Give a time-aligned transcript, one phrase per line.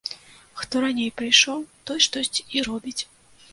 [0.61, 2.99] Хто раней прыйшоў, той штосьці і робіць.